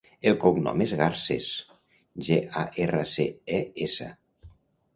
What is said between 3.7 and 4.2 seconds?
essa.